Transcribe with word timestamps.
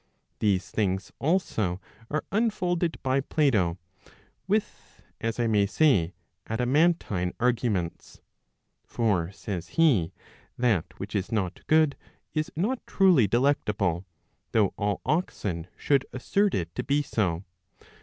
These 0.39 0.71
things 0.71 1.11
also 1.19 1.79
are 2.09 2.23
unfolded 2.31 2.97
by 3.03 3.19
Plato 3.21 3.77
with, 4.47 5.03
as 5.21 5.39
I 5.39 5.45
may 5.45 5.67
say, 5.67 6.15
adamantine 6.47 7.33
arguments. 7.39 8.19
For 8.83 9.31
says 9.31 9.67
he 9.77 10.11
that 10.57 10.97
which 10.99 11.15
is 11.15 11.31
not 11.31 11.59
good 11.67 11.95
is 12.33 12.51
not 12.55 12.79
f 12.79 12.85
truly] 12.87 13.27
delectable, 13.27 14.07
though 14.53 14.73
all 14.75 15.01
oxen 15.05 15.67
should 15.77 16.07
assert 16.13 16.55
it 16.55 16.73
to 16.73 16.83
be 16.83 17.03
so. 17.03 17.43